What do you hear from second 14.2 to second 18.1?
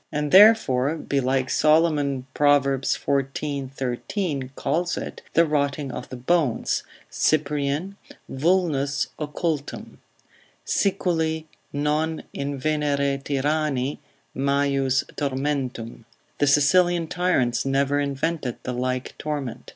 Majus tormentum——— The Sicilian tyrants never